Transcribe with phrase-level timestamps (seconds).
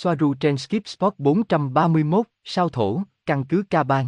[0.00, 4.06] Soaru trên Skip Spot 431, sao thổ, căn cứ Caban.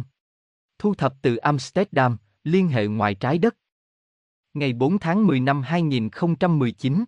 [0.79, 3.55] Thu thập từ Amsterdam, liên hệ ngoài trái đất.
[4.53, 7.03] Ngày 4 tháng 10 năm 2019.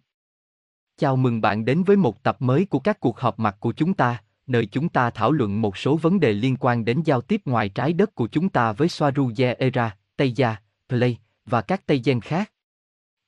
[0.98, 3.94] Chào mừng bạn đến với một tập mới của các cuộc họp mặt của chúng
[3.94, 7.42] ta, nơi chúng ta thảo luận một số vấn đề liên quan đến giao tiếp
[7.46, 10.56] ngoài trái đất của chúng ta với Soaru Era, Tây Gia,
[10.90, 12.53] Play và các Tây Gen khác.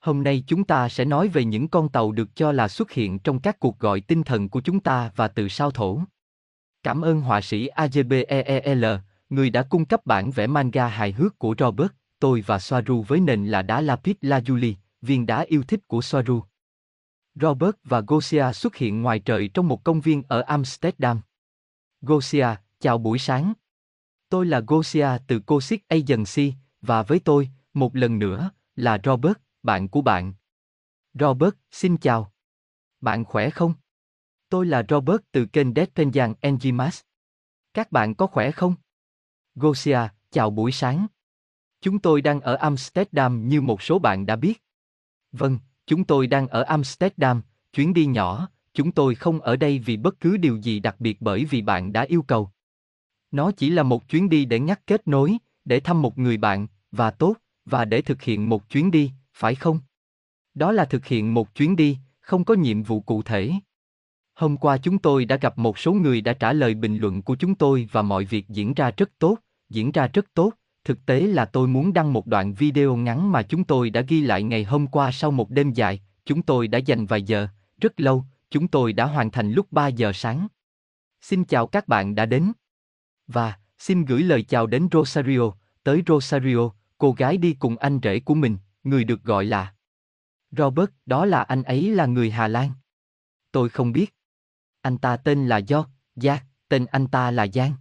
[0.06, 3.18] Hôm nay chúng ta sẽ nói về những con tàu được cho là xuất hiện
[3.18, 6.00] trong các cuộc gọi tinh thần của chúng ta và từ sao thổ.
[6.82, 8.84] Cảm ơn họa sĩ AGBEEL,
[9.30, 13.20] người đã cung cấp bản vẽ manga hài hước của Robert, tôi và Soaru với
[13.20, 16.42] nền là đá lapis lazuli, viên đá yêu thích của Soaru.
[17.34, 21.20] Robert và Gosia xuất hiện ngoài trời trong một công viên ở Amsterdam.
[22.00, 22.48] Gosia,
[22.80, 23.52] chào buổi sáng.
[24.28, 29.88] Tôi là Gosia từ Cosic Agency, và với tôi, một lần nữa, là Robert, bạn
[29.88, 30.34] của bạn.
[31.14, 32.32] Robert, xin chào.
[33.00, 33.74] Bạn khỏe không?
[34.48, 37.00] Tôi là Robert từ kênh Deadpenjan Engimas.
[37.74, 38.74] Các bạn có khỏe không?
[39.54, 39.98] Gosia,
[40.30, 41.06] chào buổi sáng.
[41.80, 44.62] Chúng tôi đang ở Amsterdam như một số bạn đã biết.
[45.32, 47.42] Vâng, chúng tôi đang ở Amsterdam,
[47.72, 51.16] chuyến đi nhỏ, chúng tôi không ở đây vì bất cứ điều gì đặc biệt
[51.20, 52.50] bởi vì bạn đã yêu cầu.
[53.30, 56.66] Nó chỉ là một chuyến đi để nhắc kết nối, để thăm một người bạn,
[56.92, 59.80] và tốt, và để thực hiện một chuyến đi, phải không?
[60.54, 63.52] Đó là thực hiện một chuyến đi, không có nhiệm vụ cụ thể.
[64.34, 67.36] Hôm qua chúng tôi đã gặp một số người đã trả lời bình luận của
[67.36, 69.38] chúng tôi và mọi việc diễn ra rất tốt,
[69.68, 70.52] diễn ra rất tốt.
[70.84, 74.20] Thực tế là tôi muốn đăng một đoạn video ngắn mà chúng tôi đã ghi
[74.20, 77.48] lại ngày hôm qua sau một đêm dài, chúng tôi đã dành vài giờ,
[77.80, 80.46] rất lâu, chúng tôi đã hoàn thành lúc 3 giờ sáng.
[81.20, 82.52] Xin chào các bạn đã đến.
[83.26, 85.50] Và, xin gửi lời chào đến Rosario,
[85.82, 88.56] tới Rosario, cô gái đi cùng anh rể của mình,
[88.86, 89.74] người được gọi là
[90.50, 92.72] Robert, đó là anh ấy là người Hà Lan.
[93.52, 94.14] Tôi không biết.
[94.80, 95.84] Anh ta tên là Jo,
[96.16, 96.38] Jack,
[96.68, 97.74] tên anh ta là Giang.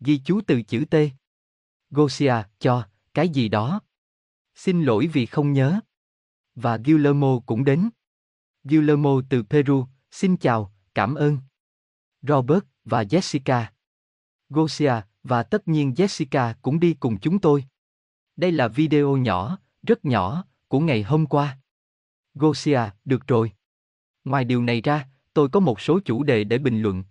[0.00, 0.94] Ghi chú từ chữ T.
[1.90, 3.80] Gosia, cho, cái gì đó.
[4.54, 5.80] Xin lỗi vì không nhớ.
[6.54, 7.90] Và Guillermo cũng đến.
[8.64, 11.38] Guillermo từ Peru, xin chào, cảm ơn.
[12.22, 13.64] Robert và Jessica.
[14.48, 17.64] Gosia và tất nhiên Jessica cũng đi cùng chúng tôi.
[18.36, 21.58] Đây là video nhỏ, rất nhỏ, của ngày hôm qua.
[22.34, 23.52] Gosia, được rồi.
[24.24, 27.04] Ngoài điều này ra, tôi có một số chủ đề để bình luận.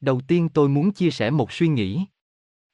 [0.00, 2.04] Đầu tiên tôi muốn chia sẻ một suy nghĩ.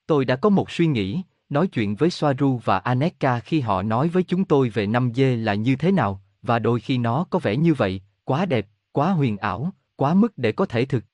[0.06, 4.08] Tôi đã có một suy nghĩ, nói chuyện với Soaru và Aneka khi họ nói
[4.08, 7.38] với chúng tôi về năm dê là như thế nào, và đôi khi nó có
[7.38, 11.04] vẻ như vậy, quá đẹp, quá huyền ảo, quá mức để có thể thực.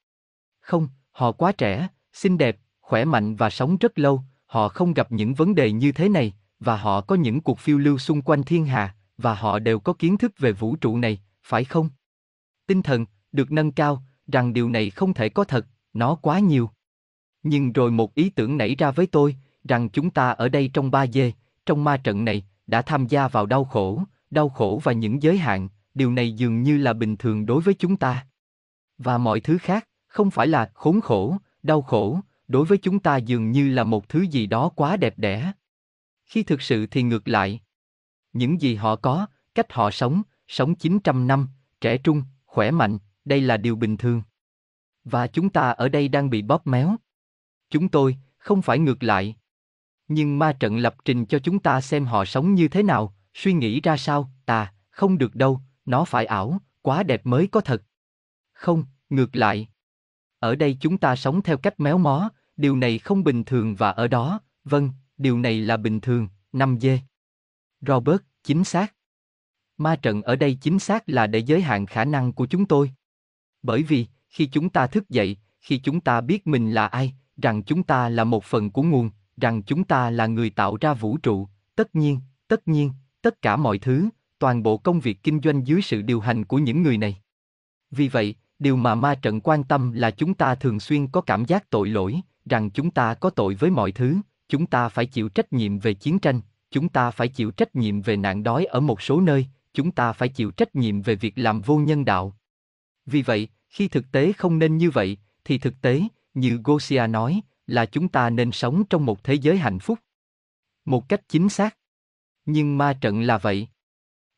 [0.61, 5.13] Không, họ quá trẻ, xinh đẹp, khỏe mạnh và sống rất lâu, họ không gặp
[5.13, 8.43] những vấn đề như thế này, và họ có những cuộc phiêu lưu xung quanh
[8.43, 11.89] thiên hà, và họ đều có kiến thức về vũ trụ này, phải không?
[12.67, 14.03] Tinh thần, được nâng cao,
[14.33, 16.71] rằng điều này không thể có thật, nó quá nhiều.
[17.43, 20.91] Nhưng rồi một ý tưởng nảy ra với tôi, rằng chúng ta ở đây trong
[20.91, 21.33] ba dê,
[21.67, 25.39] trong ma trận này, đã tham gia vào đau khổ, đau khổ và những giới
[25.39, 28.27] hạn, điều này dường như là bình thường đối với chúng ta.
[28.99, 33.17] Và mọi thứ khác, không phải là khốn khổ, đau khổ, đối với chúng ta
[33.17, 35.53] dường như là một thứ gì đó quá đẹp đẽ.
[36.29, 37.61] Khi thực sự thì ngược lại.
[38.33, 41.49] Những gì họ có, cách họ sống, sống 900 năm,
[41.81, 44.23] trẻ trung, khỏe mạnh, đây là điều bình thường.
[45.05, 46.97] Và chúng ta ở đây đang bị bóp méo.
[47.71, 49.37] Chúng tôi, không phải ngược lại.
[50.09, 53.53] Nhưng ma trận lập trình cho chúng ta xem họ sống như thế nào, suy
[53.53, 57.83] nghĩ ra sao, ta, không được đâu, nó phải ảo, quá đẹp mới có thật.
[58.53, 59.69] Không, ngược lại.
[60.39, 63.91] Ở đây chúng ta sống theo cách méo mó, điều này không bình thường và
[63.91, 67.01] ở đó, vâng, điều này là bình thường, 5 dê.
[67.81, 68.95] Robert, chính xác.
[69.77, 72.93] Ma trận ở đây chính xác là để giới hạn khả năng của chúng tôi.
[73.63, 77.63] Bởi vì, khi chúng ta thức dậy, khi chúng ta biết mình là ai, rằng
[77.63, 81.17] chúng ta là một phần của nguồn, rằng chúng ta là người tạo ra vũ
[81.17, 82.93] trụ, tất nhiên, tất nhiên,
[83.23, 84.09] tất cả mọi thứ,
[84.39, 87.17] toàn bộ công việc kinh doanh dưới sự điều hành của những người này.
[87.91, 91.45] Vì vậy, điều mà ma trận quan tâm là chúng ta thường xuyên có cảm
[91.45, 94.17] giác tội lỗi, rằng chúng ta có tội với mọi thứ,
[94.49, 96.41] chúng ta phải chịu trách nhiệm về chiến tranh,
[96.71, 100.13] chúng ta phải chịu trách nhiệm về nạn đói ở một số nơi, chúng ta
[100.13, 102.37] phải chịu trách nhiệm về việc làm vô nhân đạo.
[103.07, 106.03] Vì vậy, khi thực tế không nên như vậy, thì thực tế,
[106.35, 109.99] như Gosia nói, là chúng ta nên sống trong một thế giới hạnh phúc.
[110.85, 111.77] Một cách chính xác.
[112.47, 113.69] Nhưng ma trận là vậy.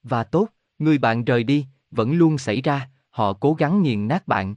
[0.03, 0.49] Và tốt,
[0.79, 4.55] người bạn rời đi, vẫn luôn xảy ra, họ cố gắng nghiền nát bạn.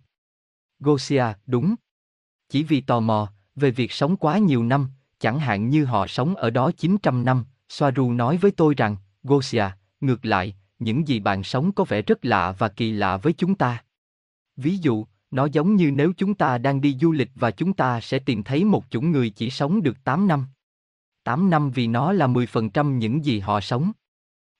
[0.79, 1.75] Gosia, đúng.
[2.49, 4.89] Chỉ vì tò mò, về việc sống quá nhiều năm,
[5.23, 9.65] chẳng hạn như họ sống ở đó 900 năm, Soaru nói với tôi rằng, Gosia,
[10.01, 13.55] ngược lại, những gì bạn sống có vẻ rất lạ và kỳ lạ với chúng
[13.55, 13.83] ta.
[14.57, 18.01] Ví dụ, Nó giống như nếu chúng ta đang đi du lịch và chúng ta
[18.01, 20.45] sẽ tìm thấy một chủng người chỉ sống được 8 năm.
[21.23, 23.91] 8 năm vì nó là 10% những gì họ sống.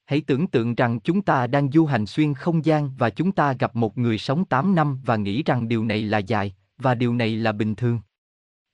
[0.06, 3.54] Hãy tưởng tượng rằng chúng ta đang du hành xuyên không gian và chúng ta
[3.54, 7.14] gặp một người sống 8 năm và nghĩ rằng điều này là dài, và điều
[7.14, 8.00] này là bình thường.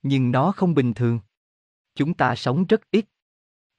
[0.02, 1.18] Nhưng nó không bình thường.
[1.94, 3.04] Chúng ta sống rất ít.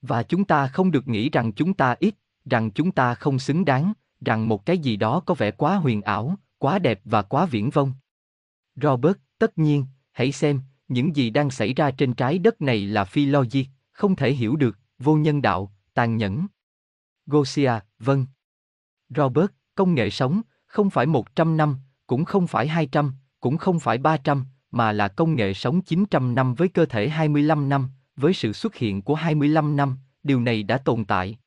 [0.02, 2.16] Và chúng ta không được nghĩ rằng chúng ta ít,
[2.46, 6.02] rằng chúng ta không xứng đáng, rằng một cái gì đó có vẻ quá huyền
[6.02, 7.94] ảo, quá đẹp và quá viễn vông.
[8.76, 13.06] Robert, tất nhiên, hãy xem, những gì đang xảy ra trên trái đất này là
[13.06, 16.48] phi logic, không thể hiểu được, vô nhân đạo, tàn nhẫn.
[17.26, 18.26] Gosia, vâng.
[19.10, 21.78] Robert, công nghệ sống, không phải 100 năm,
[22.08, 26.54] cũng không phải 200, cũng không phải 300, mà là công nghệ sống 900 năm
[26.54, 27.90] với cơ thể 25 năm,
[28.22, 31.38] với sự xuất hiện của 25 năm, điều này đã tồn tại.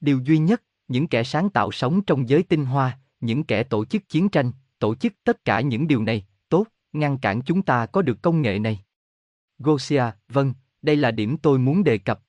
[0.00, 3.84] Điều duy nhất, những kẻ sáng tạo sống trong giới tinh hoa, những kẻ tổ
[3.84, 7.86] chức chiến tranh, tổ chức tất cả những điều này, tốt, ngăn cản chúng ta
[7.86, 8.80] có được công nghệ này.
[9.58, 12.20] Gosia, vâng, đây là điểm tôi muốn đề cập.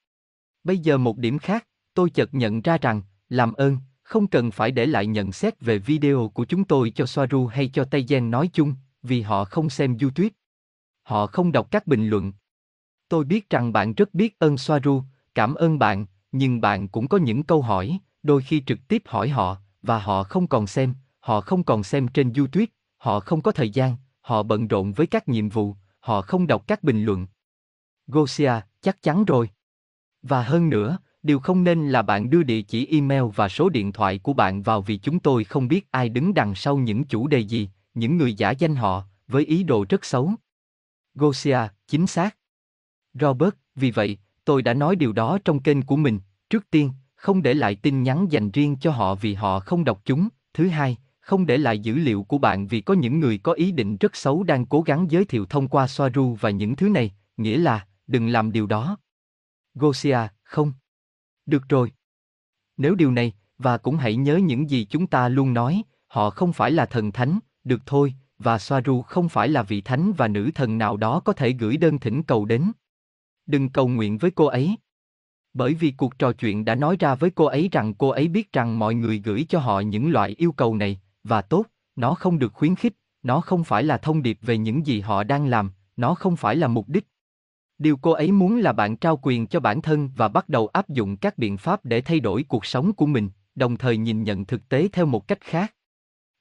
[0.63, 4.71] Bây giờ một điểm khác, tôi chợt nhận ra rằng, làm ơn, không cần phải
[4.71, 8.31] để lại nhận xét về video của chúng tôi cho Soaru hay cho Tây Gen
[8.31, 10.29] nói chung, vì họ không xem YouTube.
[11.03, 12.33] Họ không đọc các bình luận.
[13.13, 15.03] Tôi biết rằng bạn rất biết ơn Soaru,
[15.35, 19.29] cảm ơn bạn, nhưng bạn cũng có những câu hỏi, đôi khi trực tiếp hỏi
[19.29, 22.65] họ, và họ không còn xem, họ không còn xem trên YouTube,
[22.97, 26.63] họ không có thời gian, họ bận rộn với các nhiệm vụ, họ không đọc
[26.67, 27.27] các bình luận.
[28.07, 28.51] Gosia,
[28.81, 29.49] chắc chắn rồi.
[30.21, 33.91] Và hơn nữa, điều không nên là bạn đưa địa chỉ email và số điện
[33.91, 37.27] thoại của bạn vào vì chúng tôi không biết ai đứng đằng sau những chủ
[37.27, 40.31] đề gì, những người giả danh họ, với ý đồ rất xấu.
[41.15, 42.37] Gosia, chính xác.
[43.13, 46.19] Robert, vì vậy, tôi đã nói điều đó trong kênh của mình,
[46.49, 50.01] trước tiên, không để lại tin nhắn dành riêng cho họ vì họ không đọc
[50.05, 53.53] chúng, thứ hai, không để lại dữ liệu của bạn vì có những người có
[53.53, 56.89] ý định rất xấu đang cố gắng giới thiệu thông qua Soaru và những thứ
[56.89, 58.97] này, nghĩa là, đừng làm điều đó.
[59.75, 60.73] Gosia, không.
[61.45, 61.91] Được rồi.
[62.77, 66.53] Nếu điều này, và cũng hãy nhớ những gì chúng ta luôn nói, họ không
[66.53, 70.51] phải là thần thánh, được thôi, và Soaru không phải là vị thánh và nữ
[70.55, 72.71] thần nào đó có thể gửi đơn thỉnh cầu đến.
[73.45, 74.75] Đừng cầu nguyện với cô ấy.
[75.53, 78.53] Bởi vì cuộc trò chuyện đã nói ra với cô ấy rằng cô ấy biết
[78.53, 82.39] rằng mọi người gửi cho họ những loại yêu cầu này, và tốt, nó không
[82.39, 82.93] được khuyến khích,
[83.23, 86.55] nó không phải là thông điệp về những gì họ đang làm, nó không phải
[86.55, 87.07] là mục đích.
[87.77, 90.89] Điều cô ấy muốn là bạn trao quyền cho bản thân và bắt đầu áp
[90.89, 94.45] dụng các biện pháp để thay đổi cuộc sống của mình, đồng thời nhìn nhận
[94.45, 95.73] thực tế theo một cách khác.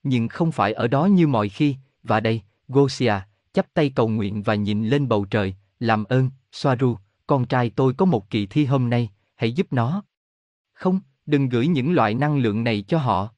[0.03, 3.15] Nhưng không phải ở đó như mọi khi, và đây, Gosia,
[3.53, 6.97] chắp tay cầu nguyện và nhìn lên bầu trời, làm ơn, Soaru,
[7.27, 10.03] con trai tôi có một kỳ thi hôm nay, hãy giúp nó.
[10.73, 13.35] Không, đừng gửi những loại năng lượng này cho họ.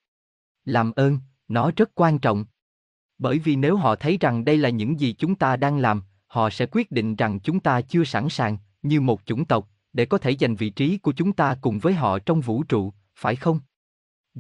[0.65, 1.19] Làm ơn,
[1.49, 2.45] nó rất quan trọng.
[3.19, 6.51] Bởi vì nếu họ thấy rằng đây là những gì chúng ta đang làm, họ
[6.51, 10.19] sẽ quyết định rằng chúng ta chưa sẵn sàng, như một chủng tộc, để có
[10.19, 13.61] thể giành vị trí của chúng ta cùng với họ trong vũ trụ, phải không?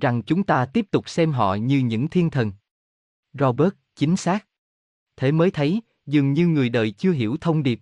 [0.00, 2.52] Rằng chúng ta tiếp tục xem họ như những thiên thần.
[3.32, 4.46] Robert, chính xác.
[5.16, 7.80] Thế mới thấy, dường như người đời chưa hiểu thông điệp.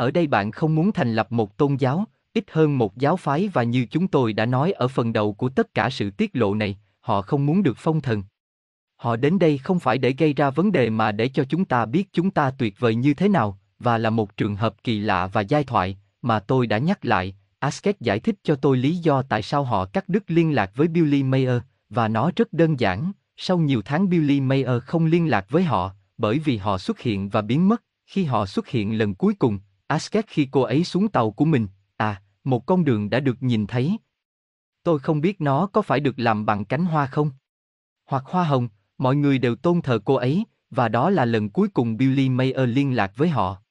[0.00, 2.04] Ở đây bạn không muốn thành lập một tôn giáo,
[2.34, 5.48] ít hơn một giáo phái và như chúng tôi đã nói ở phần đầu của
[5.48, 8.22] tất cả sự tiết lộ này, họ không muốn được phong thần.
[8.96, 11.86] Họ đến đây không phải để gây ra vấn đề mà để cho chúng ta
[11.86, 15.26] biết chúng ta tuyệt vời như thế nào, và là một trường hợp kỳ lạ
[15.26, 19.22] và giai thoại, mà tôi đã nhắc lại, Asket giải thích cho tôi lý do
[19.22, 23.12] tại sao họ cắt đứt liên lạc với Billy Mayer, và nó rất đơn giản,
[23.36, 27.28] sau nhiều tháng Billy Mayer không liên lạc với họ, bởi vì họ xuất hiện
[27.28, 29.58] và biến mất, khi họ xuất hiện lần cuối cùng,
[29.90, 33.66] Asket khi cô ấy xuống tàu của mình, à, một con đường đã được nhìn
[33.66, 33.98] thấy.
[34.82, 37.30] Tôi không biết nó có phải được làm bằng cánh hoa không?
[38.06, 38.68] Hoặc hoa hồng,
[38.98, 42.68] mọi người đều tôn thờ cô ấy, và đó là lần cuối cùng Billy Mayer
[42.68, 43.62] liên lạc với họ.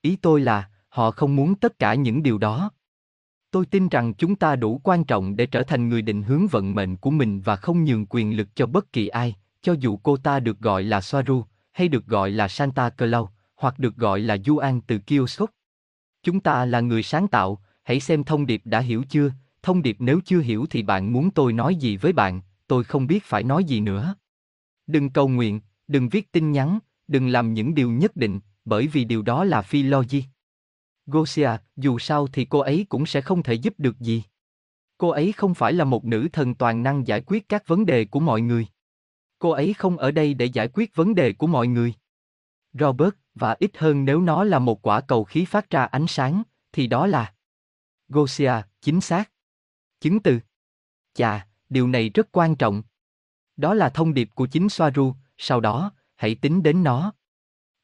[0.00, 2.70] Ý tôi là, họ không muốn tất cả những điều đó.
[3.50, 6.74] Tôi tin rằng chúng ta đủ quan trọng để trở thành người định hướng vận
[6.74, 10.16] mệnh của mình và không nhường quyền lực cho bất kỳ ai, cho dù cô
[10.16, 13.28] ta được gọi là Soaru, hay được gọi là Santa Claus,
[13.62, 15.42] hoặc được gọi là du an từ Kiosk.
[16.22, 19.96] Chúng ta là người sáng tạo, hãy xem thông điệp đã hiểu chưa, thông điệp
[19.98, 23.42] nếu chưa hiểu thì bạn muốn tôi nói gì với bạn, tôi không biết phải
[23.42, 24.14] nói gì nữa.
[24.86, 26.78] Đừng cầu nguyện, đừng viết tin nhắn,
[27.08, 30.22] đừng làm những điều nhất định, bởi vì điều đó là phi logic.
[31.06, 34.22] Gosia, dù sao thì cô ấy cũng sẽ không thể giúp được gì.
[34.98, 38.04] Cô ấy không phải là một nữ thần toàn năng giải quyết các vấn đề
[38.04, 38.66] của mọi người.
[39.38, 41.94] Cô ấy không ở đây để giải quyết vấn đề của mọi người.
[42.72, 46.42] Robert, và ít hơn nếu nó là một quả cầu khí phát ra ánh sáng,
[46.72, 47.34] thì đó là
[48.08, 49.30] Gosia, chính xác.
[50.00, 50.38] Chứng từ.
[51.14, 52.82] Chà, điều này rất quan trọng.
[53.56, 57.12] Đó là thông điệp của chính Soaru, sau đó, hãy tính đến nó.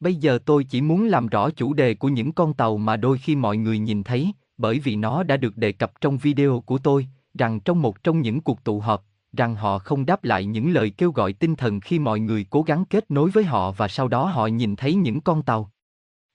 [0.01, 3.19] Bây giờ tôi chỉ muốn làm rõ chủ đề của những con tàu mà đôi
[3.19, 6.79] khi mọi người nhìn thấy, bởi vì nó đã được đề cập trong video của
[6.79, 10.71] tôi, rằng trong một trong những cuộc tụ họp, rằng họ không đáp lại những
[10.71, 13.89] lời kêu gọi tinh thần khi mọi người cố gắng kết nối với họ và
[13.89, 15.71] sau đó họ nhìn thấy những con tàu.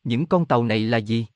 [0.04, 1.28] Những con tàu này là gì?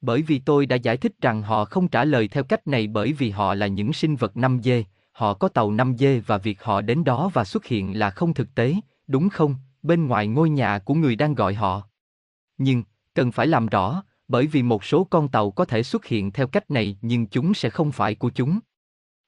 [0.00, 3.12] Bởi vì tôi đã giải thích rằng họ không trả lời theo cách này bởi
[3.12, 4.82] vì họ là những sinh vật 5D,
[5.12, 8.54] họ có tàu 5D và việc họ đến đó và xuất hiện là không thực
[8.54, 8.74] tế,
[9.06, 11.82] đúng không, bên ngoài ngôi nhà của người đang gọi họ.
[12.58, 12.82] Nhưng,
[13.14, 16.46] cần phải làm rõ, bởi vì một số con tàu có thể xuất hiện theo
[16.46, 18.58] cách này nhưng chúng sẽ không phải của chúng.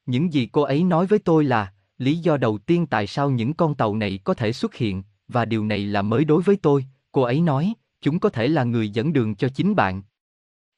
[0.07, 3.55] Những gì cô ấy nói với tôi là, lý do đầu tiên tại sao những
[3.55, 6.87] con tàu này có thể xuất hiện, và điều này là mới đối với tôi,
[7.13, 10.03] cô ấy nói, chúng có thể là người dẫn đường cho chính bạn.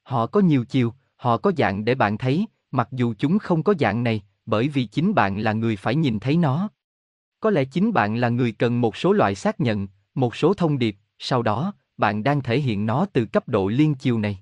[0.02, 3.74] Họ có nhiều chiều, họ có dạng để bạn thấy, mặc dù chúng không có
[3.78, 6.68] dạng này, bởi vì chính bạn là người phải nhìn thấy nó.
[7.40, 10.78] Có lẽ chính bạn là người cần một số loại xác nhận, một số thông
[10.78, 14.38] điệp, sau đó, bạn đang thể hiện nó từ cấp độ liên chiều này.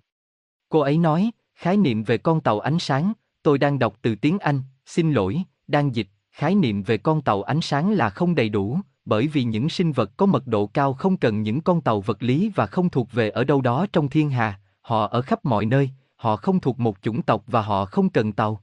[0.68, 3.12] Cô ấy nói, khái niệm về con tàu ánh sáng,
[3.42, 7.42] tôi đang đọc từ tiếng Anh, xin lỗi, đang dịch, khái niệm về con tàu
[7.42, 10.94] ánh sáng là không đầy đủ, bởi vì những sinh vật có mật độ cao
[10.94, 14.08] không cần những con tàu vật lý và không thuộc về ở đâu đó trong
[14.08, 17.84] thiên hà, họ ở khắp mọi nơi, họ không thuộc một chủng tộc và họ
[17.84, 18.60] không cần tàu.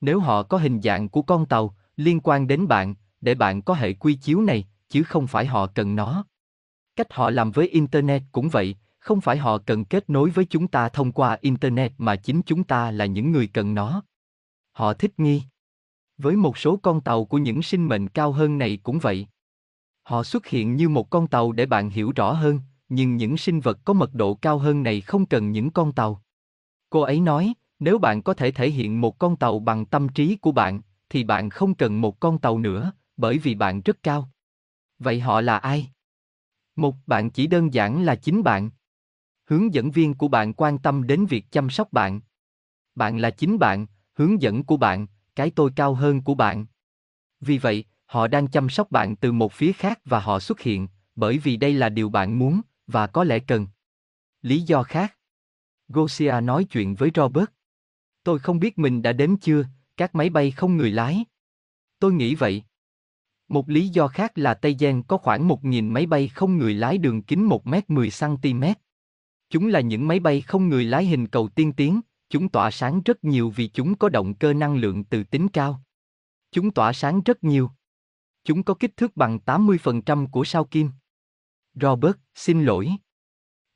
[0.00, 3.74] Nếu họ có hình dạng của con tàu, liên quan đến bạn, để bạn có
[3.74, 6.24] hệ quy chiếu này, chứ không phải họ cần nó.
[6.96, 10.68] Cách họ làm với Internet cũng vậy, không phải họ cần kết nối với chúng
[10.68, 14.02] ta thông qua Internet mà chính chúng ta là những người cần nó.
[14.74, 15.42] Họ thích nghi.
[16.18, 19.26] Với một số con tàu của những sinh mệnh cao hơn này cũng vậy.
[20.02, 23.60] Họ xuất hiện như một con tàu để bạn hiểu rõ hơn, nhưng những sinh
[23.60, 26.22] vật có mật độ cao hơn này không cần những con tàu.
[26.90, 30.36] Cô ấy nói, nếu bạn có thể thể hiện một con tàu bằng tâm trí
[30.36, 34.30] của bạn, thì bạn không cần một con tàu nữa, bởi vì bạn rất cao.
[34.98, 35.88] Vậy họ là ai?
[36.76, 38.70] Một, bạn chỉ đơn giản là chính bạn.
[39.44, 42.20] Hướng dẫn viên của bạn quan tâm đến việc chăm sóc bạn.
[42.94, 45.06] Bạn là chính bạn, hướng dẫn của bạn,
[45.36, 46.66] cái tôi cao hơn của bạn.
[47.40, 50.88] Vì vậy, họ đang chăm sóc bạn từ một phía khác và họ xuất hiện,
[51.16, 53.66] bởi vì đây là điều bạn muốn, và có lẽ cần.
[54.42, 55.16] Lý do khác.
[55.88, 57.48] Gosia nói chuyện với Robert.
[58.22, 59.64] Tôi không biết mình đã đếm chưa,
[59.96, 61.24] các máy bay không người lái.
[61.98, 62.62] Tôi nghĩ vậy.
[63.48, 66.98] Một lý do khác là Tây Giang có khoảng 1.000 máy bay không người lái
[66.98, 68.74] đường kính 1m10cm.
[69.50, 72.00] Chúng là những máy bay không người lái hình cầu tiên tiến,
[72.34, 75.82] chúng tỏa sáng rất nhiều vì chúng có động cơ năng lượng từ tính cao.
[76.50, 77.70] Chúng tỏa sáng rất nhiều.
[78.44, 80.90] Chúng có kích thước bằng 80% của sao kim.
[81.74, 82.90] Robert, xin lỗi.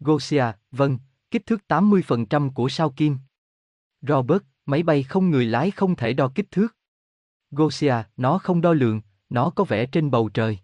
[0.00, 0.99] Gosia, vâng,
[1.31, 3.19] kích thước 80% của sao kim.
[4.03, 6.77] Robert, máy bay không người lái không thể đo kích thước.
[7.50, 10.59] Gosia, nó không đo lường, nó có vẻ trên bầu trời.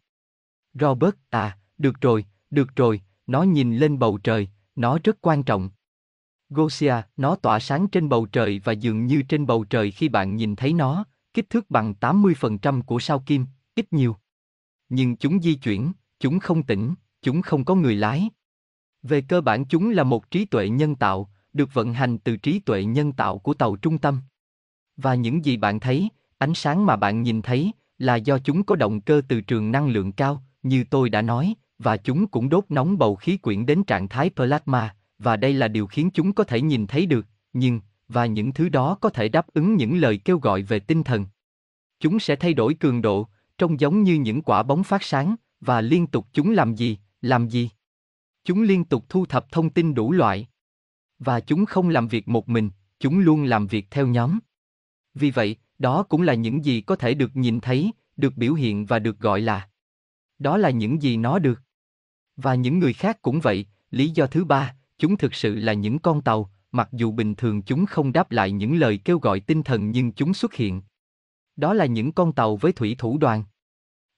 [0.72, 5.70] Robert, à, được rồi, được rồi, nó nhìn lên bầu trời, nó rất quan trọng.
[6.54, 10.36] Gosia, nó tỏa sáng trên bầu trời và dường như trên bầu trời khi bạn
[10.36, 14.16] nhìn thấy nó, kích thước bằng 80% của sao kim, ít nhiều.
[14.88, 18.28] Nhưng chúng di chuyển, chúng không tỉnh, chúng không có người lái.
[19.02, 22.58] Về cơ bản chúng là một trí tuệ nhân tạo, được vận hành từ trí
[22.58, 24.20] tuệ nhân tạo của tàu trung tâm.
[24.96, 26.08] Và những gì bạn thấy,
[26.38, 29.88] ánh sáng mà bạn nhìn thấy, là do chúng có động cơ từ trường năng
[29.88, 33.84] lượng cao, như tôi đã nói, và chúng cũng đốt nóng bầu khí quyển đến
[33.84, 37.80] trạng thái plasma, và đây là điều khiến chúng có thể nhìn thấy được, nhưng,
[38.08, 41.26] và những thứ đó có thể đáp ứng những lời kêu gọi về tinh thần.
[42.00, 43.28] Chúng sẽ thay đổi cường độ,
[43.58, 47.48] trông giống như những quả bóng phát sáng, và liên tục chúng làm gì, làm
[47.48, 47.70] gì?
[48.44, 50.48] Chúng liên tục thu thập thông tin đủ loại.
[51.18, 54.38] Và chúng không làm việc một mình, chúng luôn làm việc theo nhóm.
[55.14, 58.86] Vì vậy, đó cũng là những gì có thể được nhìn thấy, được biểu hiện
[58.86, 59.68] và được gọi là.
[60.38, 61.60] Đó là những gì nó được.
[62.36, 65.98] Và những người khác cũng vậy, lý do thứ ba, chúng thực sự là những
[65.98, 69.62] con tàu, mặc dù bình thường chúng không đáp lại những lời kêu gọi tinh
[69.62, 70.82] thần nhưng chúng xuất hiện.
[71.56, 73.44] Đó là những con tàu với thủy thủ đoàn.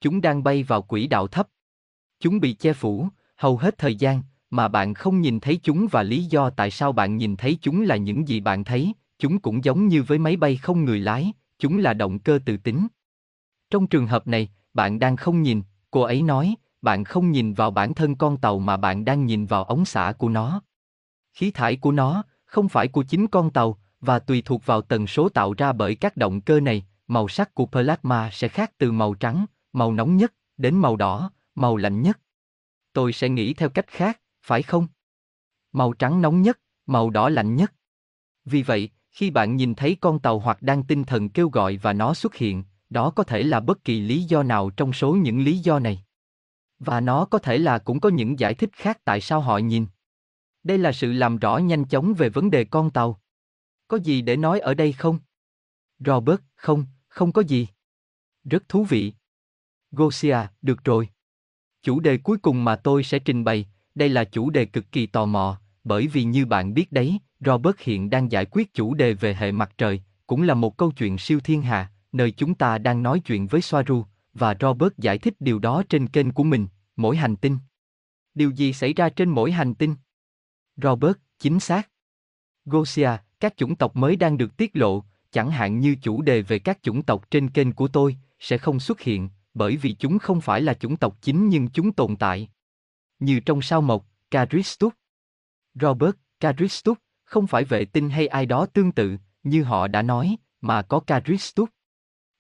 [0.01, 1.49] Chúng đang bay vào quỹ đạo thấp.
[2.21, 6.03] Chúng bị che phủ, hầu hết thời gian, mà bạn không nhìn thấy chúng và
[6.03, 9.65] lý do tại sao bạn nhìn thấy chúng là những gì bạn thấy, chúng cũng
[9.65, 12.87] giống như với máy bay không người lái, chúng là động cơ tự tính.
[13.71, 17.71] Trong trường hợp này, bạn đang không nhìn, cô ấy nói, bạn không nhìn vào
[17.71, 20.63] bản thân con tàu mà bạn đang nhìn vào ống xả của nó.
[21.37, 25.07] Khí thải của nó, không phải của chính con tàu, và tùy thuộc vào tần
[25.07, 28.93] số tạo ra bởi các động cơ này, màu sắc của plasma sẽ khác từ
[28.93, 32.21] màu trắng, màu nóng nhất, đến màu đỏ, màu lạnh nhất.
[32.93, 34.87] Tôi sẽ nghĩ theo cách khác, phải không?
[35.73, 37.73] Màu trắng nóng nhất, màu đỏ lạnh nhất.
[38.45, 41.93] Vì vậy, khi bạn nhìn thấy con tàu hoặc đang tinh thần kêu gọi và
[41.93, 45.41] nó xuất hiện, đó có thể là bất kỳ lý do nào trong số những
[45.41, 46.05] lý do này.
[46.79, 49.87] Và nó có thể là cũng có những giải thích khác tại sao họ nhìn.
[50.67, 53.21] Đây là sự làm rõ nhanh chóng về vấn đề con tàu.
[53.89, 55.19] Có gì để nói ở đây không?
[55.99, 57.69] Robert, không, không có gì.
[58.45, 59.13] Rất thú vị.
[59.91, 61.09] Gosia, được rồi.
[61.83, 65.07] Chủ đề cuối cùng mà tôi sẽ trình bày, đây là chủ đề cực kỳ
[65.07, 69.15] tò mò, bởi vì như bạn biết đấy, Robert hiện đang giải quyết chủ đề
[69.15, 72.79] về hệ mặt trời, cũng là một câu chuyện siêu thiên hà, nơi chúng ta
[72.79, 74.05] đang nói chuyện với Soaru,
[74.35, 77.59] và Robert giải thích điều đó trên kênh của mình, mỗi hành tinh.
[78.35, 79.95] Điều gì xảy ra trên mỗi hành tinh?
[80.77, 81.91] Robert, chính xác.
[82.65, 86.59] Gosia, các chủng tộc mới đang được tiết lộ, chẳng hạn như chủ đề về
[86.59, 90.41] các chủng tộc trên kênh của tôi, sẽ không xuất hiện, bởi vì chúng không
[90.41, 92.49] phải là chủng tộc chính nhưng chúng tồn tại.
[93.19, 94.93] Như trong sao mộc, Caristus.
[95.75, 100.37] Robert, Caristus, không phải vệ tinh hay ai đó tương tự, như họ đã nói,
[100.61, 101.69] mà có Caristus.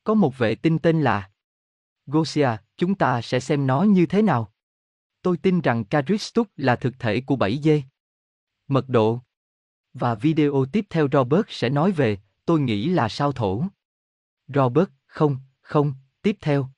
[0.04, 1.30] Có một vệ tinh tên là
[2.06, 4.52] Gosia, chúng ta sẽ xem nó như thế nào.
[5.22, 7.82] Tôi tin rằng Caristus là thực thể của 7 dê.
[8.68, 9.20] Mật độ
[9.94, 13.64] Và video tiếp theo Robert sẽ nói về, tôi nghĩ là sao thổ.
[14.48, 16.68] Robert, không, không, tiếp theo.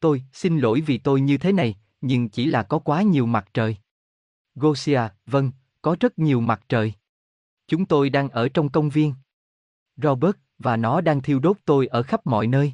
[0.00, 3.48] Tôi, xin lỗi vì tôi như thế này, nhưng chỉ là có quá nhiều mặt
[3.54, 3.76] trời.
[4.54, 5.52] Gosia, vâng,
[5.82, 6.92] có rất nhiều mặt trời.
[7.66, 9.14] Chúng tôi đang ở trong công viên.
[9.96, 12.72] Robert, và nó đang thiêu đốt tôi ở khắp mọi nơi.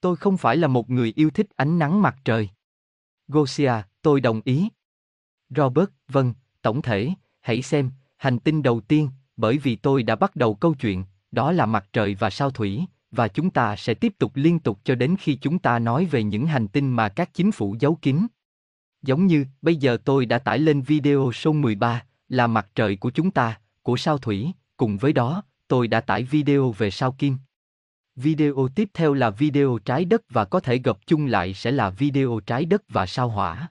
[0.00, 2.50] Tôi không phải là một người yêu thích ánh nắng mặt trời.
[3.28, 3.72] Gosia,
[4.02, 4.68] tôi đồng ý.
[5.50, 7.10] Robert, vâng, tổng thể,
[7.40, 11.52] hãy xem, hành tinh đầu tiên, bởi vì tôi đã bắt đầu câu chuyện, đó
[11.52, 14.94] là mặt trời và sao thủy, và chúng ta sẽ tiếp tục liên tục cho
[14.94, 18.26] đến khi chúng ta nói về những hành tinh mà các chính phủ giấu kín.
[19.02, 23.10] Giống như, bây giờ tôi đã tải lên video số 13, là mặt trời của
[23.10, 27.36] chúng ta, của sao thủy, cùng với đó, tôi đã tải video về sao kim.
[28.16, 31.90] Video tiếp theo là video trái đất và có thể gộp chung lại sẽ là
[31.90, 33.68] video trái đất và sao hỏa.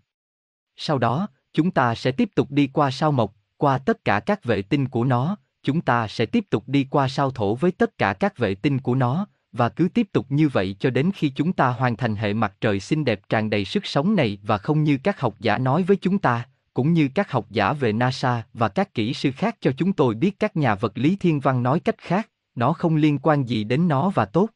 [0.76, 4.44] Sau đó, chúng ta sẽ tiếp tục đi qua sao mộc, qua tất cả các
[4.44, 7.98] vệ tinh của nó, chúng ta sẽ tiếp tục đi qua sao thổ với tất
[7.98, 11.30] cả các vệ tinh của nó, và cứ tiếp tục như vậy cho đến khi
[11.30, 14.58] chúng ta hoàn thành hệ mặt trời xinh đẹp tràn đầy sức sống này và
[14.58, 17.93] không như các học giả nói với chúng ta, cũng như các học giả về
[17.93, 21.39] NASA và các kỹ sư khác cho chúng tôi biết các nhà vật lý thiên
[21.39, 24.50] văn nói cách khác, nó không liên quan gì đến nó và tốt.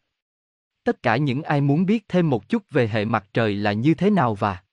[0.83, 3.93] Tất cả những ai muốn biết thêm một chút về hệ mặt trời là như
[3.93, 4.63] thế nào và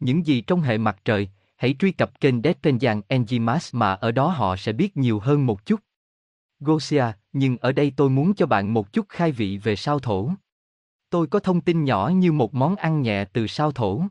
[0.00, 1.28] những gì trong hệ mặt trời,
[1.58, 5.66] hãy truy cập kênh Depenjan Enzymas mà ở đó họ sẽ biết nhiều hơn một
[5.66, 5.80] chút.
[6.60, 10.30] Gosia, nhưng ở đây tôi muốn cho bạn một chút khai vị về sao thổ.
[11.10, 14.02] Tôi có thông tin nhỏ như một món ăn nhẹ từ sao thổ.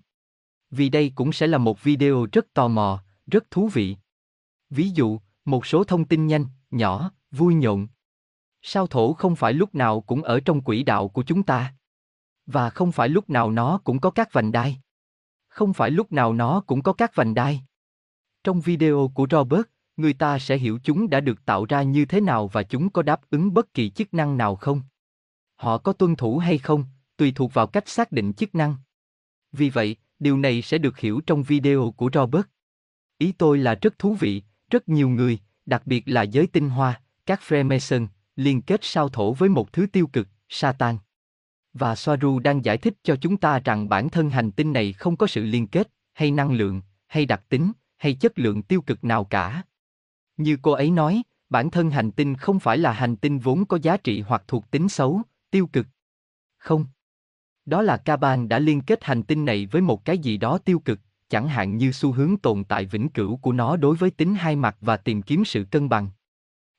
[0.72, 3.98] Vì đây cũng sẽ là một video rất tò mò, rất thú vị.
[4.70, 7.88] Ví dụ, một số thông tin nhanh, nhỏ, vui nhộn.
[8.62, 11.74] Sao thổ không phải lúc nào cũng ở trong quỹ đạo của chúng ta.
[12.46, 14.82] Và không phải lúc nào nó cũng có các vành đai.
[15.58, 17.62] Không phải lúc nào nó cũng có các vành đai.
[18.43, 19.62] Trong video của Robert,
[19.98, 23.02] người ta sẽ hiểu chúng đã được tạo ra như thế nào và chúng có
[23.02, 24.82] đáp ứng bất kỳ chức năng nào không.
[25.56, 26.84] Họ có tuân thủ hay không,
[27.17, 28.76] tùy thuộc vào cách xác định chức năng.
[29.52, 32.46] Vì vậy, điều này sẽ được hiểu trong video của Robert.
[33.17, 37.02] Ý tôi là rất thú vị, rất nhiều người, đặc biệt là giới tinh hoa,
[37.26, 40.98] các Freemason, liên kết sao thổ với một thứ tiêu cực, Satan.
[41.80, 45.18] Và Soaru đang giải thích cho chúng ta rằng bản thân hành tinh này không
[45.18, 49.04] có sự liên kết, hay năng lượng, hay đặc tính, hay chất lượng tiêu cực
[49.04, 49.63] nào cả.
[50.38, 53.80] Như cô ấy nói, bản thân hành tinh không phải là hành tinh vốn có
[53.82, 55.88] giá trị hoặc thuộc tính xấu, tiêu cực.
[56.58, 56.86] Không.
[57.66, 60.80] Đó là Caban đã liên kết hành tinh này với một cái gì đó tiêu
[60.80, 64.36] cực, chẳng hạn như xu hướng tồn tại vĩnh cửu của nó đối với tính
[64.36, 66.10] hai mặt và tìm kiếm sự cân bằng.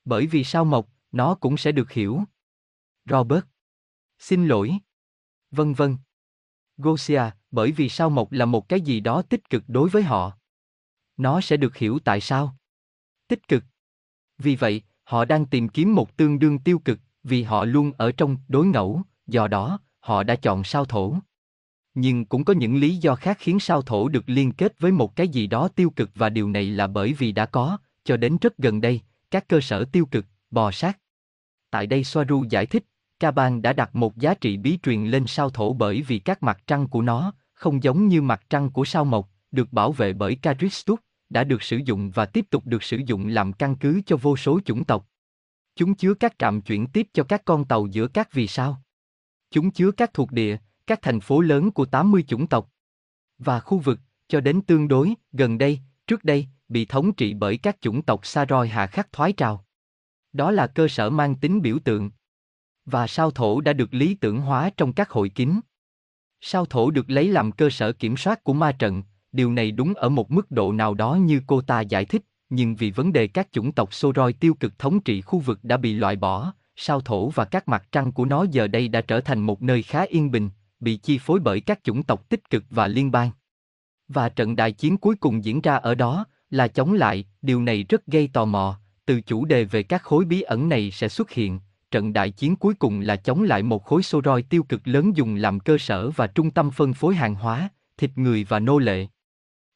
[0.04, 2.20] Bởi vì sao mộc, nó cũng sẽ được hiểu.
[3.10, 3.44] Robert.
[4.18, 4.78] Xin lỗi.
[5.50, 5.96] Vân vân.
[6.76, 10.32] Gosia, bởi vì sao mộc là một cái gì đó tích cực đối với họ.
[11.16, 12.56] Nó sẽ được hiểu tại sao.
[13.28, 13.64] Tích cực.
[14.38, 18.12] Vì vậy, họ đang tìm kiếm một tương đương tiêu cực, vì họ luôn ở
[18.12, 21.16] trong đối ngẫu, do đó, họ đã chọn sao thổ.
[21.94, 25.16] Nhưng cũng có những lý do khác khiến sao thổ được liên kết với một
[25.16, 28.36] cái gì đó tiêu cực và điều này là bởi vì đã có, cho đến
[28.40, 30.98] rất gần đây, các cơ sở tiêu cực, bò sát.
[31.70, 32.84] Tại đây Soaru giải thích,
[33.20, 36.62] Caban đã đặt một giá trị bí truyền lên sao thổ bởi vì các mặt
[36.66, 40.34] trăng của nó, không giống như mặt trăng của sao mộc, được bảo vệ bởi
[40.34, 40.98] Caristus,
[41.30, 44.36] đã được sử dụng và tiếp tục được sử dụng làm căn cứ cho vô
[44.36, 45.08] số chủng tộc.
[45.76, 48.82] Chúng chứa các trạm chuyển tiếp cho các con tàu giữa các vì sao.
[49.50, 52.72] Chúng chứa các thuộc địa, các thành phố lớn của 80 chủng tộc.
[53.38, 57.56] Và khu vực, cho đến tương đối, gần đây, trước đây, bị thống trị bởi
[57.56, 59.64] các chủng tộc Saroi hạ khắc thoái trào.
[60.32, 62.10] Đó là cơ sở mang tính biểu tượng.
[62.90, 65.60] Và sao thổ đã được lý tưởng hóa trong các hội kín.
[66.40, 69.94] Sao thổ được lấy làm cơ sở kiểm soát của ma trận, điều này đúng
[69.94, 73.26] ở một mức độ nào đó như cô ta giải thích, nhưng vì vấn đề
[73.26, 77.00] các chủng tộc Soroi tiêu cực thống trị khu vực đã bị loại bỏ, sao
[77.00, 80.02] thổ và các mặt trăng của nó giờ đây đã trở thành một nơi khá
[80.02, 83.30] yên bình, bị chi phối bởi các chủng tộc tích cực và liên bang.
[84.08, 87.84] Và trận đại chiến cuối cùng diễn ra ở đó, là chống lại, điều này
[87.88, 91.30] rất gây tò mò, từ chủ đề về các khối bí ẩn này sẽ xuất
[91.30, 95.16] hiện, trận đại chiến cuối cùng là chống lại một khối Soroi tiêu cực lớn
[95.16, 98.78] dùng làm cơ sở và trung tâm phân phối hàng hóa, thịt người và nô
[98.78, 99.06] lệ.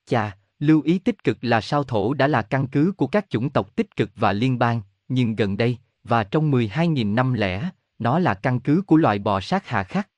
[0.07, 3.51] Chà, lưu ý tích cực là sao thổ đã là căn cứ của các chủng
[3.51, 8.19] tộc tích cực và liên bang, nhưng gần đây, và trong 12.000 năm lẻ, nó
[8.19, 10.09] là căn cứ của loài bò sát hà khắc.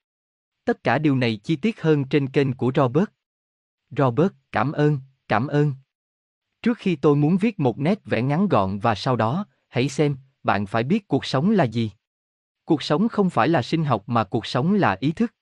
[0.64, 3.08] Tất cả điều này chi tiết hơn trên kênh của Robert.
[3.90, 5.72] Robert, cảm ơn, cảm ơn.
[6.62, 10.16] Trước khi tôi muốn viết một nét vẽ ngắn gọn và sau đó, hãy xem,
[10.44, 11.90] bạn phải biết cuộc sống là gì.
[12.64, 15.34] Cuộc sống không phải là sinh học mà cuộc sống là ý thức.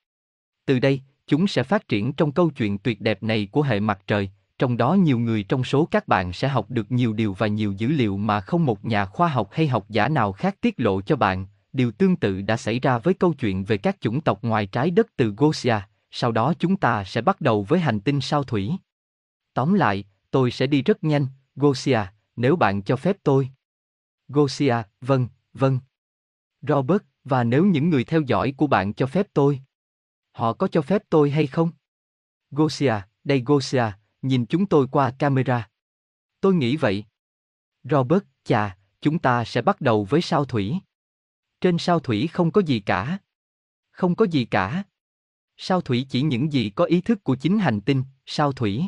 [0.65, 3.99] Từ đây, chúng sẽ phát triển trong câu chuyện tuyệt đẹp này của hệ mặt
[4.07, 7.47] trời, trong đó nhiều người trong số các bạn sẽ học được nhiều điều và
[7.47, 10.79] nhiều dữ liệu mà không một nhà khoa học hay học giả nào khác tiết
[10.79, 11.45] lộ cho bạn.
[11.73, 14.91] Điều tương tự đã xảy ra với câu chuyện về các chủng tộc ngoài trái
[14.91, 15.75] đất từ Gosia,
[16.11, 18.71] sau đó chúng ta sẽ bắt đầu với hành tinh sao thủy.
[19.53, 21.99] Tóm lại, tôi sẽ đi rất nhanh, Gosia,
[22.35, 23.49] nếu bạn cho phép tôi.
[24.27, 25.79] Gosia, vâng, vâng.
[26.61, 29.61] Robert, và nếu những người theo dõi của bạn cho phép tôi.
[30.31, 31.71] Họ có cho phép tôi hay không?
[32.51, 33.85] Gosia, đây Gosia,
[34.21, 35.69] nhìn chúng tôi qua camera.
[36.41, 37.05] Tôi nghĩ vậy.
[37.83, 40.75] Robert, chà, chúng ta sẽ bắt đầu với sao thủy.
[41.61, 43.17] Trên sao thủy không có gì cả.
[43.91, 44.83] Không có gì cả.
[45.57, 48.83] Sao thủy chỉ những gì có ý thức của chính hành tinh, sao thủy.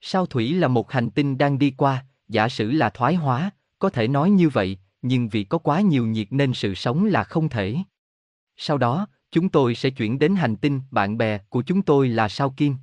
[0.00, 3.50] Sao thủy là một hành tinh đang đi qua, giả sử là thoái hóa,
[3.82, 7.24] có thể nói như vậy, nhưng vì có quá nhiều nhiệt nên sự sống là
[7.24, 7.76] không thể.
[8.56, 12.28] Sau đó, chúng tôi sẽ chuyển đến hành tinh bạn bè của chúng tôi là
[12.28, 12.76] sao kim.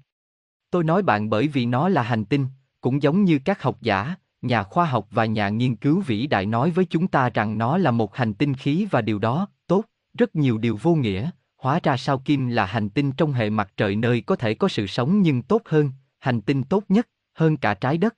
[0.72, 2.48] Tôi nói bạn bởi vì nó là hành tinh,
[2.82, 6.46] cũng giống như các học giả, nhà khoa học và nhà nghiên cứu vĩ đại
[6.46, 9.86] nói với chúng ta rằng nó là một hành tinh khí và điều đó, tốt,
[10.18, 13.74] rất nhiều điều vô nghĩa, hóa ra sao kim là hành tinh trong hệ mặt
[13.78, 17.58] trời nơi có thể có sự sống nhưng tốt hơn, hành tinh tốt nhất, hơn
[17.58, 18.16] cả trái đất.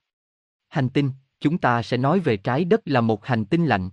[0.70, 3.90] Hành tinh, chúng ta sẽ nói về trái đất là một hành tinh lạnh.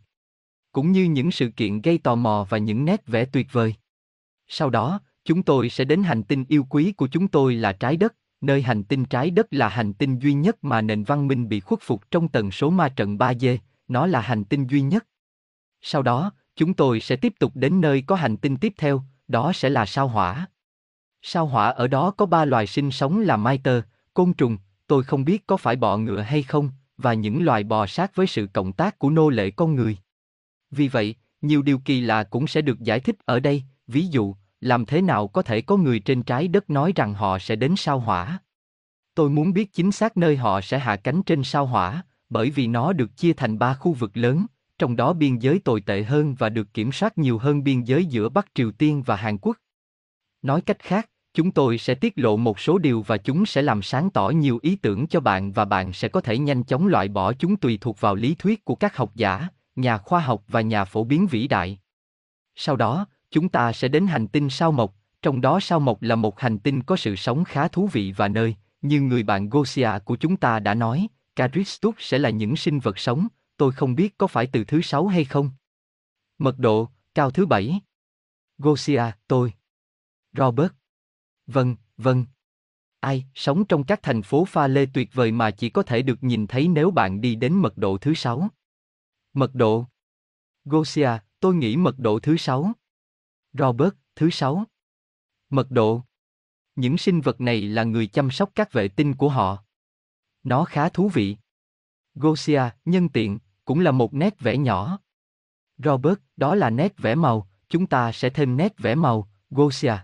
[0.73, 3.75] Cũng như những sự kiện gây tò mò và những nét vẽ tuyệt vời.
[4.49, 7.97] Sau đó, chúng tôi sẽ đến hành tinh yêu quý của chúng tôi là trái
[7.97, 11.49] đất, nơi hành tinh trái đất là hành tinh duy nhất mà nền văn minh
[11.49, 13.59] bị khuất phục trong tần số ma trận 3D,
[13.89, 15.07] nó là hành tinh duy nhất.
[15.81, 19.53] Sau đó, chúng tôi sẽ tiếp tục đến nơi có hành tinh tiếp theo, đó
[19.53, 20.47] sẽ là sao hỏa.
[21.23, 23.83] Sao hỏa ở đó có ba loài sinh sống là mai tơ,
[24.15, 27.87] côn trùng, tôi không biết có phải bọ ngựa hay không, và những loài bò
[27.87, 29.99] sát với sự cộng tác của nô lệ con người.
[30.71, 34.35] Vì vậy, nhiều điều kỳ lạ cũng sẽ được giải thích ở đây, ví dụ,
[34.61, 37.75] làm thế nào có thể có người trên trái đất nói rằng họ sẽ đến
[37.77, 38.39] sao hỏa?
[39.15, 42.67] Tôi muốn biết chính xác nơi họ sẽ hạ cánh trên sao hỏa, bởi vì
[42.67, 44.47] nó được chia thành ba khu vực lớn,
[44.79, 48.07] trong đó biên giới tồi tệ hơn và được kiểm soát nhiều hơn biên giới
[48.07, 49.57] giữa Bắc Triều Tiên và Hàn Quốc.
[50.43, 53.83] Nói cách khác, chúng tôi sẽ tiết lộ một số điều và chúng sẽ làm
[53.83, 57.09] sáng tỏ nhiều ý tưởng cho bạn và bạn sẽ có thể nhanh chóng loại
[57.09, 60.61] bỏ chúng tùy thuộc vào lý thuyết của các học giả, nhà khoa học và
[60.61, 61.79] nhà phổ biến vĩ đại.
[62.55, 66.17] Sau đó, chúng ta sẽ đến hành tinh sao mộc, trong đó sao mộc là
[66.17, 69.91] một hành tinh có sự sống khá thú vị và nơi, như người bạn Gosia
[70.05, 74.19] của chúng ta đã nói, Caristus sẽ là những sinh vật sống, tôi không biết
[74.19, 75.51] có phải từ thứ sáu hay không.
[76.39, 77.81] Mật độ, cao thứ bảy.
[78.59, 79.53] Gosia, tôi.
[80.33, 80.73] Robert.
[81.49, 82.25] Vâng, vâng.
[83.01, 86.25] Ai, sống trong các thành phố pha lê tuyệt vời mà chỉ có thể được
[86.25, 88.49] nhìn thấy nếu bạn đi đến mật độ thứ sáu.
[89.33, 89.85] Mật độ.
[90.65, 92.73] Gosia, tôi nghĩ mật độ thứ sáu.
[93.53, 94.65] Robert, thứ sáu.
[95.51, 96.03] Mật độ.
[96.77, 99.65] Những sinh vật này là người chăm sóc các vệ tinh của họ.
[100.43, 101.37] Nó khá thú vị.
[102.15, 104.99] Gosia, nhân tiện, cũng là một nét vẽ nhỏ.
[105.79, 109.95] Robert, đó là nét vẽ màu, chúng ta sẽ thêm nét vẽ màu, Gosia.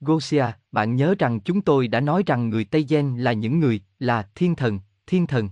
[0.00, 3.80] Gosia, bạn nhớ rằng chúng tôi đã nói rằng người Tây Gen là những người,
[3.98, 5.48] là thiên thần, thiên thần.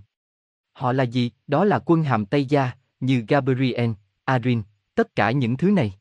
[0.73, 1.31] Họ là gì?
[1.47, 3.91] Đó là quân hàm Tây Gia, như Gabriel,
[4.25, 4.63] Arin,
[4.95, 5.93] tất cả những thứ này.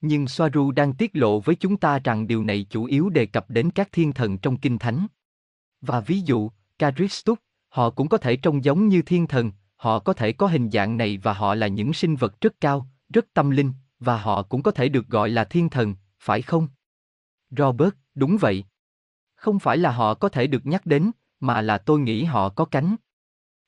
[0.00, 3.50] Nhưng Soaru đang tiết lộ với chúng ta rằng điều này chủ yếu đề cập
[3.50, 5.06] đến các thiên thần trong Kinh Thánh.
[5.80, 7.38] Và ví dụ, Caristus,
[7.68, 10.96] họ cũng có thể trông giống như thiên thần, họ có thể có hình dạng
[10.96, 14.62] này và họ là những sinh vật rất cao, rất tâm linh, và họ cũng
[14.62, 16.68] có thể được gọi là thiên thần, phải không?
[17.50, 18.64] Robert, đúng vậy.
[19.34, 22.64] Không phải là họ có thể được nhắc đến, mà là tôi nghĩ họ có
[22.64, 22.96] cánh.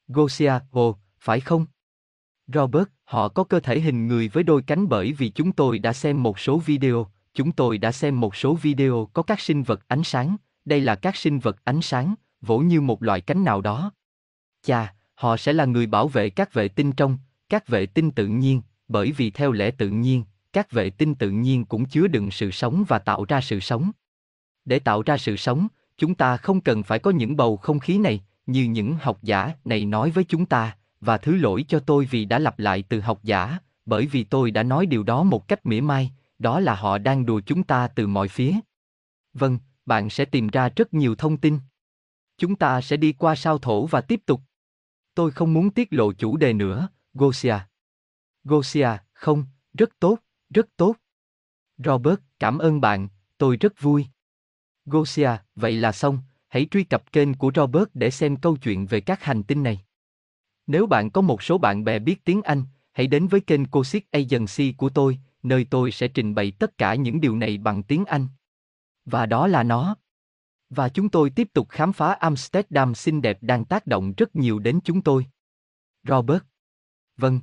[0.08, 1.66] Gosia, ồ, phải không?
[2.46, 5.92] Robert, họ có cơ thể hình người với đôi cánh bởi vì chúng tôi đã
[5.92, 9.88] xem một số video, chúng tôi đã xem một số video có các sinh vật
[9.88, 13.60] ánh sáng, đây là các sinh vật ánh sáng, vỗ như một loại cánh nào
[13.60, 13.92] đó.
[14.62, 18.26] Chà, họ sẽ là người bảo vệ các vệ tinh trong, các vệ tinh tự
[18.26, 22.30] nhiên, bởi vì theo lẽ tự nhiên, các vệ tinh tự nhiên cũng chứa đựng
[22.30, 23.90] sự sống và tạo ra sự sống.
[24.64, 27.98] Để tạo ra sự sống, chúng ta không cần phải có những bầu không khí
[27.98, 32.04] này, như những học giả này nói với chúng ta, và thứ lỗi cho tôi
[32.10, 35.48] vì đã lặp lại từ học giả, bởi vì tôi đã nói điều đó một
[35.48, 38.54] cách mỉa mai, đó là họ đang đùa chúng ta từ mọi phía.
[39.34, 41.58] Vâng, bạn sẽ tìm ra rất nhiều thông tin.
[42.38, 44.40] Chúng ta sẽ đi qua sao thổ và tiếp tục.
[45.14, 47.56] Tôi không muốn tiết lộ chủ đề nữa, Gosia.
[48.44, 50.18] Gosia, không, rất tốt,
[50.50, 50.96] rất tốt.
[51.78, 53.08] Robert, cảm ơn bạn,
[53.38, 54.06] tôi rất vui.
[54.84, 59.00] Gosia, vậy là xong, hãy truy cập kênh của Robert để xem câu chuyện về
[59.00, 59.84] các hành tinh này.
[60.66, 64.10] Nếu bạn có một số bạn bè biết tiếng Anh, hãy đến với kênh Cosic
[64.10, 68.04] Agency của tôi, nơi tôi sẽ trình bày tất cả những điều này bằng tiếng
[68.04, 68.28] Anh.
[69.04, 69.96] Và đó là nó.
[70.70, 74.58] Và chúng tôi tiếp tục khám phá Amsterdam xinh đẹp đang tác động rất nhiều
[74.58, 75.26] đến chúng tôi.
[76.08, 76.42] Robert.
[77.16, 77.40] Vâng.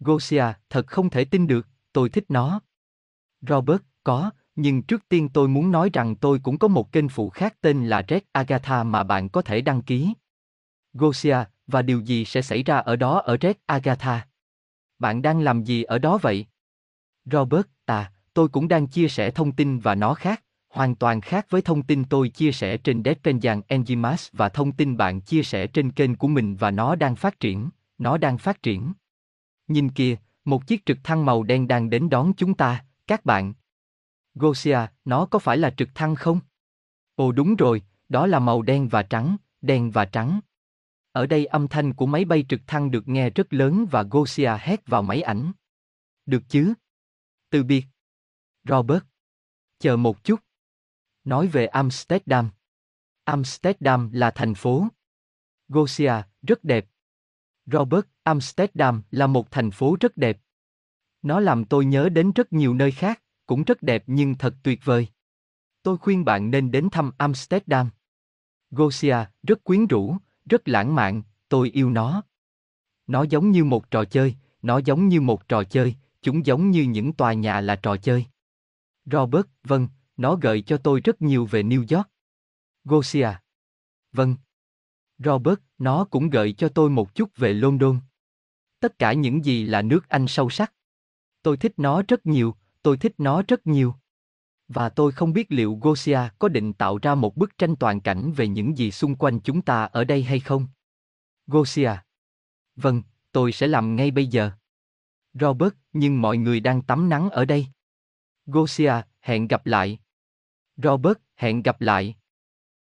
[0.00, 2.60] Gosia, thật không thể tin được, tôi thích nó.
[3.40, 7.30] Robert, có, nhưng trước tiên tôi muốn nói rằng tôi cũng có một kênh phụ
[7.30, 10.12] khác tên là Red Agatha mà bạn có thể đăng ký.
[10.92, 14.26] Gosia, và điều gì sẽ xảy ra ở đó ở Red Agatha?
[14.98, 16.46] Bạn đang làm gì ở đó vậy?
[17.24, 21.46] Robert, à, tôi cũng đang chia sẻ thông tin và nó khác, hoàn toàn khác
[21.50, 25.66] với thông tin tôi chia sẻ trên Despenjan Enzymas và thông tin bạn chia sẻ
[25.66, 28.92] trên kênh của mình và nó đang phát triển, nó đang phát triển.
[29.68, 30.16] Nhìn kìa,
[30.48, 33.54] một chiếc trực thăng màu đen đang đến đón chúng ta, các bạn.
[34.34, 36.40] Gosia, nó có phải là trực thăng không?
[37.14, 40.40] Ồ đúng rồi, đó là màu đen và trắng, đen và trắng.
[41.12, 44.50] Ở đây âm thanh của máy bay trực thăng được nghe rất lớn và Gosia
[44.60, 45.52] hét vào máy ảnh.
[46.26, 46.74] Được chứ?
[47.50, 47.84] Từ biệt.
[48.64, 49.02] Robert.
[49.78, 50.40] Chờ một chút.
[51.24, 52.50] Nói về Amsterdam.
[53.24, 54.88] Amsterdam là thành phố.
[55.68, 56.86] Gosia, rất đẹp.
[57.72, 60.38] Robert, Amsterdam là một thành phố rất đẹp.
[61.22, 64.80] Nó làm tôi nhớ đến rất nhiều nơi khác, cũng rất đẹp nhưng thật tuyệt
[64.84, 65.08] vời.
[65.82, 67.90] Tôi khuyên bạn nên đến thăm Amsterdam.
[68.70, 72.22] Gosia, rất quyến rũ, rất lãng mạn, tôi yêu nó.
[73.06, 76.82] Nó giống như một trò chơi, nó giống như một trò chơi, chúng giống như
[76.82, 78.26] những tòa nhà là trò chơi.
[79.04, 82.08] Robert, vâng, nó gợi cho tôi rất nhiều về New York.
[82.84, 83.28] Gosia.
[84.12, 84.36] Vâng.
[85.18, 88.00] Robert, nó cũng gợi cho tôi một chút về London.
[88.80, 90.72] Tất cả những gì là nước Anh sâu sắc.
[91.42, 93.94] Tôi thích nó rất nhiều, tôi thích nó rất nhiều.
[94.68, 98.32] Và tôi không biết liệu Gosia có định tạo ra một bức tranh toàn cảnh
[98.32, 100.66] về những gì xung quanh chúng ta ở đây hay không.
[101.46, 101.90] Gosia.
[102.76, 103.02] Vâng,
[103.32, 104.50] tôi sẽ làm ngay bây giờ.
[105.34, 107.66] Robert, nhưng mọi người đang tắm nắng ở đây.
[108.46, 109.98] Gosia, hẹn gặp lại.
[110.76, 112.16] Robert, hẹn gặp lại.